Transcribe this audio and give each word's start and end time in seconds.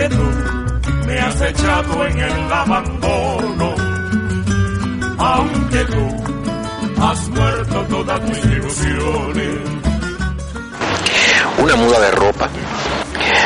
Aunque 0.00 0.16
tú 0.16 1.06
me 1.06 1.18
has 1.18 1.40
echado 1.42 2.06
en 2.06 2.18
el 2.18 2.52
abandono, 2.52 3.74
aunque 5.18 5.84
tú 5.84 7.02
has 7.02 7.28
muerto 7.28 7.86
todas 7.90 8.22
mis 8.22 8.44
ilusiones. 8.46 9.58
Una 11.58 11.76
muda 11.76 12.00
de 12.00 12.10
ropa. 12.12 12.48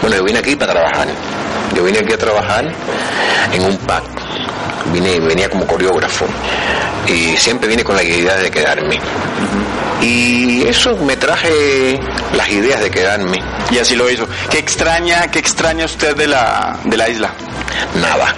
Bueno, 0.00 0.16
yo 0.18 0.24
vine 0.24 0.38
aquí 0.38 0.54
para 0.54 0.72
trabajar. 0.72 1.08
Yo 1.74 1.82
vine 1.82 1.98
aquí 1.98 2.12
a 2.12 2.18
trabajar 2.18 2.72
en 3.52 3.64
un 3.64 3.76
pack. 3.78 4.25
Vine, 4.92 5.20
venía 5.20 5.48
como 5.48 5.66
coreógrafo. 5.66 6.26
Y 7.06 7.36
siempre 7.36 7.68
vine 7.68 7.84
con 7.84 7.96
la 7.96 8.02
idea 8.02 8.36
de 8.36 8.50
quedarme. 8.50 8.98
Y 10.00 10.62
eso 10.62 10.96
me 10.96 11.16
traje 11.16 11.98
las 12.34 12.48
ideas 12.48 12.80
de 12.80 12.90
quedarme. 12.90 13.38
Y 13.70 13.78
así 13.78 13.96
lo 13.96 14.10
hizo. 14.10 14.26
¿Qué 14.50 14.58
extraña, 14.58 15.28
qué 15.28 15.38
extraña 15.38 15.84
usted 15.84 16.16
de 16.16 16.26
la, 16.26 16.78
de 16.84 16.96
la 16.96 17.08
isla? 17.08 17.30
Nada. 18.00 18.34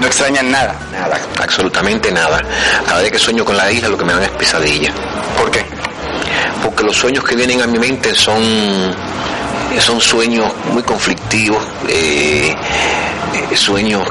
No 0.00 0.06
extraña 0.06 0.42
nada. 0.42 0.74
Nada, 0.92 1.20
absolutamente 1.40 2.10
nada. 2.10 2.40
Cada 2.86 3.02
vez 3.02 3.12
que 3.12 3.18
sueño 3.18 3.44
con 3.44 3.56
la 3.56 3.70
isla 3.70 3.88
lo 3.88 3.98
que 3.98 4.04
me 4.04 4.12
dan 4.12 4.22
es 4.22 4.30
pesadilla. 4.30 4.92
¿Por 5.38 5.50
qué? 5.50 5.64
Porque 6.62 6.82
los 6.82 6.96
sueños 6.96 7.24
que 7.24 7.36
vienen 7.36 7.62
a 7.62 7.66
mi 7.66 7.78
mente 7.78 8.14
son, 8.14 8.42
son 9.78 10.00
sueños 10.00 10.52
muy 10.72 10.82
conflictivos, 10.82 11.62
eh, 11.88 12.54
eh, 13.32 13.56
sueños 13.56 14.02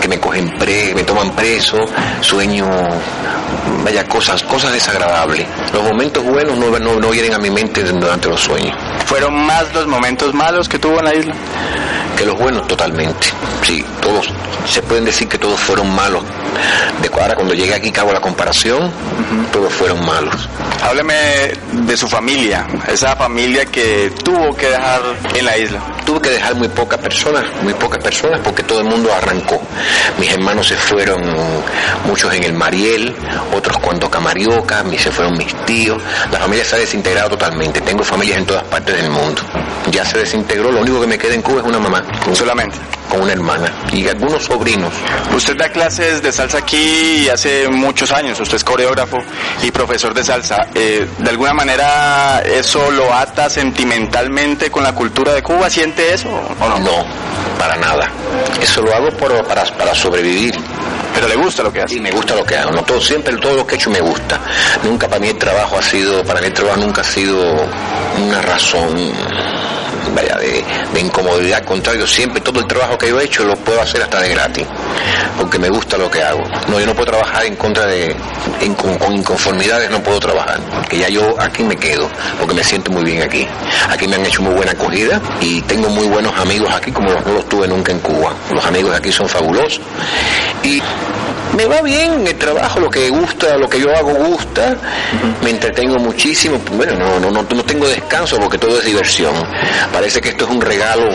que 0.00 0.08
me 0.08 0.18
cogen 0.18 0.50
pre, 0.58 0.94
me 0.94 1.02
toman 1.02 1.30
preso, 1.32 1.78
sueños, 2.20 2.68
vaya 3.84 4.04
cosas, 4.06 4.42
cosas 4.42 4.72
desagradables. 4.72 5.46
Los 5.72 5.82
momentos 5.82 6.24
buenos 6.24 6.56
no, 6.56 6.78
no, 6.78 7.00
no 7.00 7.10
vienen 7.10 7.34
a 7.34 7.38
mi 7.38 7.50
mente 7.50 7.82
durante 7.82 8.28
los 8.28 8.40
sueños. 8.40 8.76
¿Fueron 9.06 9.34
más 9.46 9.72
los 9.74 9.86
momentos 9.86 10.34
malos 10.34 10.68
que 10.68 10.78
tuvo 10.78 10.98
en 10.98 11.04
la 11.04 11.14
isla? 11.14 11.34
Que 12.18 12.26
los 12.26 12.36
buenos 12.36 12.66
totalmente. 12.66 13.28
Sí, 13.62 13.84
todos, 14.02 14.28
se 14.66 14.82
pueden 14.82 15.04
decir 15.04 15.28
que 15.28 15.38
todos 15.38 15.58
fueron 15.60 15.94
malos. 15.94 16.24
De 17.00 17.08
ahora 17.20 17.36
cuando 17.36 17.54
llegué 17.54 17.74
aquí 17.74 17.92
hago 17.96 18.12
la 18.12 18.20
comparación, 18.20 18.90
todos 19.52 19.72
fueron 19.72 20.04
malos. 20.04 20.48
Hábleme 20.82 21.52
de 21.72 21.96
su 21.96 22.08
familia, 22.08 22.66
esa 22.88 23.14
familia 23.14 23.66
que 23.66 24.12
tuvo 24.24 24.56
que 24.56 24.66
dejar 24.66 25.00
en 25.34 25.44
la 25.44 25.56
isla. 25.56 25.80
Tuve 26.04 26.20
que 26.22 26.30
dejar 26.30 26.56
muy 26.56 26.68
pocas 26.68 26.98
personas, 26.98 27.44
muy 27.62 27.74
pocas 27.74 28.02
personas 28.02 28.40
porque 28.42 28.62
todo 28.62 28.80
el 28.80 28.86
mundo 28.86 29.12
arrancó. 29.14 29.60
Mis 30.18 30.30
hermanos 30.32 30.66
se 30.66 30.76
fueron, 30.76 31.22
muchos 32.06 32.32
en 32.34 32.42
el 32.42 32.52
Mariel, 32.52 33.14
otros 33.54 33.78
cuando 33.78 34.10
Camarioca, 34.10 34.84
se 34.98 35.10
fueron 35.12 35.36
mis 35.36 35.54
tíos. 35.66 36.02
La 36.32 36.38
familia 36.38 36.64
se 36.64 36.76
ha 36.76 36.78
desintegrado 36.78 37.30
totalmente. 37.30 37.80
Tengo 37.80 38.02
familias 38.02 38.38
en 38.38 38.46
todas 38.46 38.64
partes 38.64 38.96
del 38.96 39.10
mundo. 39.10 39.42
Ya 39.90 40.04
se 40.04 40.18
desintegró, 40.18 40.72
lo 40.72 40.80
único 40.80 41.00
que 41.00 41.06
me 41.06 41.18
queda 41.18 41.34
en 41.34 41.42
Cuba 41.42 41.60
es 41.60 41.66
una 41.66 41.78
mamá. 41.78 42.04
Solamente. 42.32 42.76
Con 43.08 43.22
una 43.22 43.32
hermana 43.32 43.72
y 43.90 44.06
algunos 44.06 44.44
sobrinos. 44.44 44.92
Usted 45.34 45.56
da 45.56 45.70
clases 45.70 46.20
de 46.20 46.30
salsa 46.30 46.58
aquí 46.58 47.26
hace 47.30 47.66
muchos 47.70 48.12
años, 48.12 48.38
usted 48.38 48.56
es 48.56 48.64
coreógrafo 48.64 49.16
y 49.62 49.70
profesor 49.70 50.12
de 50.12 50.22
salsa. 50.22 50.66
Eh, 50.74 51.08
¿De 51.16 51.30
alguna 51.30 51.54
manera 51.54 52.42
eso 52.44 52.90
lo 52.90 53.10
ata 53.14 53.48
sentimentalmente 53.48 54.70
con 54.70 54.82
la 54.82 54.92
cultura 54.94 55.32
de 55.32 55.42
Cuba? 55.42 55.70
¿Siente 55.70 56.12
eso 56.12 56.28
o 56.28 56.68
no? 56.68 56.78
No, 56.80 57.04
para 57.58 57.76
nada. 57.76 58.10
Eso 58.60 58.82
lo 58.82 58.94
hago 58.94 59.08
por- 59.16 59.42
para, 59.46 59.64
para 59.64 59.94
sobrevivir. 59.94 60.54
Pero 61.14 61.28
le 61.28 61.36
gusta 61.36 61.62
lo 61.62 61.72
que 61.72 61.80
hace. 61.80 61.94
Y 61.94 62.00
me 62.00 62.10
gusta 62.10 62.34
lo 62.36 62.44
que 62.44 62.56
hago. 62.58 62.70
No 62.72 62.82
todo, 62.82 63.00
siempre 63.00 63.34
todo 63.38 63.54
lo 63.56 63.66
que 63.66 63.74
he 63.74 63.78
hecho 63.78 63.88
me 63.88 64.00
gusta. 64.02 64.38
Nunca 64.84 65.08
para 65.08 65.18
mí 65.18 65.28
el 65.28 65.38
trabajo 65.38 65.78
ha 65.78 65.82
sido, 65.82 66.22
para 66.24 66.40
mí 66.40 66.48
el 66.48 66.52
trabajo 66.52 66.76
nunca 66.78 67.00
ha 67.00 67.04
sido 67.04 67.42
una 68.22 68.42
razón 68.42 69.12
vaya 70.14 70.36
de, 70.36 70.64
de 70.94 71.00
incomodidad. 71.00 71.58
Al 71.58 71.64
contrario, 71.64 72.06
siempre 72.06 72.40
todo 72.40 72.60
el 72.60 72.66
trabajo 72.66 72.96
que 72.98 73.08
yo 73.08 73.20
he 73.20 73.24
hecho 73.24 73.44
lo 73.44 73.54
puedo 73.56 73.80
hacer 73.80 74.02
hasta 74.02 74.20
de 74.20 74.30
gratis. 74.30 74.66
Porque 75.36 75.58
me 75.58 75.68
gusta 75.68 75.96
lo 75.96 76.10
que 76.10 76.22
hago. 76.22 76.42
No, 76.68 76.78
yo 76.80 76.86
no 76.86 76.94
puedo 76.94 77.06
trabajar 77.12 77.44
en 77.46 77.56
contra 77.56 77.86
de, 77.86 78.14
con, 78.76 78.98
con 78.98 79.12
inconformidades 79.14 79.90
no 79.90 80.02
puedo 80.02 80.18
trabajar. 80.20 80.60
Que 80.88 80.98
ya 80.98 81.08
yo 81.08 81.34
aquí 81.40 81.62
me 81.62 81.76
quedo, 81.76 82.08
porque 82.38 82.54
me 82.54 82.64
siento 82.64 82.90
muy 82.90 83.04
bien 83.04 83.22
aquí. 83.22 83.46
Aquí 83.88 84.06
me 84.08 84.16
han 84.16 84.26
hecho 84.26 84.42
muy 84.42 84.54
buena 84.54 84.72
acogida 84.72 85.20
y 85.40 85.60
tengo 85.62 85.88
muy 85.88 86.06
buenos 86.08 86.36
amigos 86.38 86.72
aquí 86.74 86.90
como 86.92 87.10
los- 87.12 87.24
no 87.26 87.34
los 87.34 87.48
tuve 87.48 87.68
nunca 87.68 87.92
en 87.92 88.00
Cuba. 88.00 88.32
Los 88.52 88.64
amigos 88.64 88.94
aquí 88.94 89.12
son 89.12 89.28
fabulosos. 89.28 89.80
Y 90.62 90.82
me 91.56 91.66
va 91.66 91.80
bien 91.82 92.26
el 92.26 92.34
trabajo, 92.36 92.80
lo 92.80 92.90
que 92.90 93.08
gusta, 93.08 93.56
lo 93.56 93.68
que 93.68 93.80
yo 93.80 93.94
hago 93.94 94.12
gusta, 94.12 94.76
me 95.42 95.50
entretengo 95.50 95.96
muchísimo, 95.98 96.58
bueno, 96.76 96.94
no, 96.96 97.18
no, 97.20 97.30
no, 97.30 97.42
no 97.42 97.64
tengo 97.64 97.86
descanso 97.88 98.38
porque 98.38 98.58
todo 98.58 98.78
es 98.78 98.84
diversión. 98.84 99.34
Parece 99.98 100.20
que 100.20 100.28
esto 100.28 100.44
es 100.44 100.50
un 100.52 100.60
regalo 100.60 101.10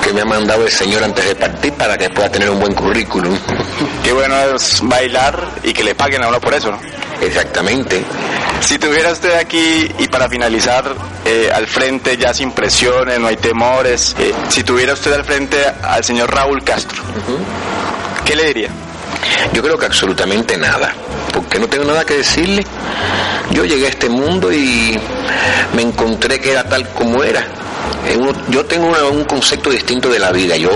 que 0.00 0.12
me 0.12 0.20
ha 0.20 0.24
mandado 0.24 0.64
el 0.64 0.70
Señor 0.70 1.02
antes 1.02 1.24
de 1.24 1.34
partir 1.34 1.72
para 1.72 1.98
que 1.98 2.08
pueda 2.08 2.30
tener 2.30 2.48
un 2.48 2.60
buen 2.60 2.72
currículum. 2.72 3.36
Qué 4.04 4.12
bueno 4.12 4.36
es 4.54 4.78
bailar 4.80 5.54
y 5.64 5.72
que 5.72 5.82
le 5.82 5.96
paguen 5.96 6.22
a 6.22 6.28
uno 6.28 6.40
por 6.40 6.54
eso, 6.54 6.70
¿no? 6.70 6.78
Exactamente. 7.20 8.04
Si 8.60 8.78
tuviera 8.78 9.10
usted 9.10 9.34
aquí, 9.34 9.92
y 9.98 10.06
para 10.06 10.28
finalizar, 10.28 10.94
eh, 11.24 11.50
al 11.52 11.66
frente 11.66 12.16
ya 12.16 12.32
sin 12.32 12.52
presiones, 12.52 13.18
no 13.18 13.26
hay 13.26 13.38
temores, 13.38 14.14
eh, 14.20 14.32
si 14.50 14.62
tuviera 14.62 14.92
usted 14.92 15.12
al 15.14 15.24
frente 15.24 15.56
al 15.82 16.04
señor 16.04 16.32
Raúl 16.32 16.62
Castro, 16.62 17.02
¿qué 18.24 18.36
le 18.36 18.44
diría? 18.44 18.68
Yo 19.52 19.64
creo 19.64 19.76
que 19.76 19.86
absolutamente 19.86 20.56
nada, 20.56 20.94
porque 21.32 21.58
no 21.58 21.66
tengo 21.66 21.86
nada 21.86 22.04
que 22.04 22.18
decirle. 22.18 22.64
Yo 23.50 23.64
llegué 23.64 23.86
a 23.86 23.88
este 23.88 24.08
mundo 24.08 24.52
y 24.52 24.96
me 25.74 25.82
encontré 25.82 26.38
que 26.38 26.52
era 26.52 26.62
tal 26.62 26.88
como 26.90 27.24
era. 27.24 27.44
Eh, 28.06 28.16
uno- 28.16 28.32
Yo 28.48 28.64
tengo 28.64 28.92
un 29.10 29.24
concepto 29.24 29.70
distinto 29.70 30.08
de 30.08 30.18
la 30.18 30.32
vida. 30.32 30.56
Yo, 30.56 30.70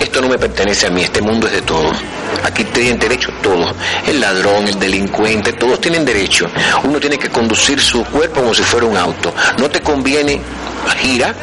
esto 0.00 0.20
no 0.20 0.28
me 0.28 0.38
pertenece 0.38 0.86
a 0.86 0.90
mí, 0.90 1.02
este 1.02 1.20
mundo 1.22 1.46
es 1.46 1.52
de 1.54 1.62
todos. 1.62 1.96
Aquí 2.44 2.64
tienen 2.64 2.98
derecho 2.98 3.30
todos. 3.42 3.74
El 4.06 4.20
ladrón, 4.20 4.66
el 4.68 4.78
delincuente, 4.78 5.52
todos 5.54 5.80
tienen 5.80 6.04
derecho. 6.04 6.46
Uno 6.84 6.98
tiene 7.00 7.18
que 7.18 7.28
conducir 7.30 7.80
su 7.80 8.04
cuerpo 8.04 8.40
como 8.40 8.54
si 8.54 8.62
fuera 8.62 8.86
un 8.86 8.96
auto. 8.96 9.32
No 9.58 9.68
te 9.70 9.80
conviene, 9.80 10.40
gira 11.00 11.34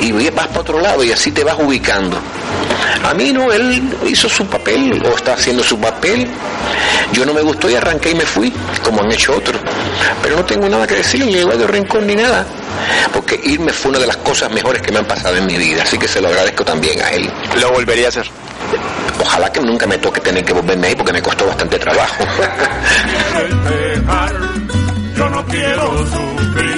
y 0.00 0.12
vas 0.30 0.46
para 0.48 0.60
otro 0.60 0.80
lado 0.80 1.04
y 1.04 1.12
así 1.12 1.32
te 1.32 1.44
vas 1.44 1.56
ubicando. 1.58 2.18
A 3.04 3.14
mí 3.14 3.32
no, 3.32 3.52
él 3.52 3.82
hizo 4.06 4.28
su 4.28 4.46
papel 4.46 5.02
o 5.04 5.16
está 5.16 5.34
haciendo 5.34 5.62
su 5.62 5.78
papel. 5.78 6.26
Yo 7.12 7.24
no 7.24 7.32
me 7.32 7.40
gustó 7.40 7.70
y 7.70 7.74
arranqué 7.74 8.10
y 8.10 8.14
me 8.14 8.26
fui, 8.26 8.52
como 8.82 9.02
han 9.02 9.10
hecho 9.12 9.36
otros. 9.36 9.60
Pero 10.22 10.36
no 10.36 10.44
tengo 10.44 10.68
nada 10.68 10.86
que 10.86 10.96
decirle, 10.96 11.44
ni 11.44 11.56
de 11.56 11.66
rencor 11.66 12.02
ni 12.02 12.14
nada. 12.14 12.44
Porque 13.12 13.40
irme 13.44 13.72
fue 13.72 13.90
una 13.90 13.98
de 13.98 14.06
las 14.06 14.18
cosas 14.18 14.52
mejores 14.52 14.82
que 14.82 14.92
me 14.92 14.98
han 14.98 15.06
pasado 15.06 15.36
en 15.36 15.46
mi 15.46 15.56
vida. 15.56 15.82
Así 15.82 15.98
que 15.98 16.08
se 16.08 16.20
lo 16.20 16.28
agradezco 16.28 16.64
también 16.64 17.00
a 17.00 17.10
él. 17.10 17.30
Lo 17.60 17.70
volvería 17.72 18.06
a 18.06 18.08
hacer. 18.10 18.28
Ojalá 19.20 19.50
que 19.50 19.60
nunca 19.60 19.86
me 19.86 19.98
toque 19.98 20.20
tener 20.20 20.44
que 20.44 20.52
volverme 20.52 20.88
ahí 20.88 20.94
porque 20.94 21.12
me 21.12 21.22
costó 21.22 21.46
bastante 21.46 21.78
trabajo. 21.78 22.24
el 23.38 23.64
dejar, 23.64 24.34
yo 25.16 25.28
no 25.30 25.46
quiero 25.46 26.06
sufrir. 26.06 26.77